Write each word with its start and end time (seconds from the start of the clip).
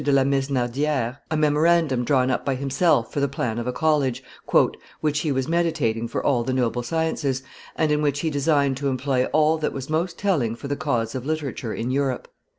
de 0.03 0.11
la 0.11 0.23
Mesnardiere, 0.23 1.19
a 1.29 1.37
memorandum 1.37 2.03
drawn 2.03 2.31
up 2.31 2.43
by 2.43 2.55
himself 2.55 3.13
for 3.13 3.19
the 3.19 3.27
plan 3.27 3.59
of 3.59 3.67
a 3.67 3.71
college 3.71 4.23
"which 4.99 5.19
he 5.19 5.31
was 5.31 5.47
meditating 5.47 6.07
for 6.07 6.25
all 6.25 6.43
the 6.43 6.53
noble 6.55 6.81
sciences, 6.81 7.43
and 7.75 7.91
in 7.91 8.01
which 8.01 8.21
he 8.21 8.31
designed 8.31 8.75
to 8.75 8.87
employ 8.87 9.25
all 9.25 9.59
that 9.59 9.73
was 9.73 9.91
most 9.91 10.17
telling 10.17 10.55
for 10.55 10.67
the 10.67 10.75
cause 10.75 11.13
of 11.13 11.23
literature 11.23 11.75
in 11.75 11.91
Europe. 11.91 12.27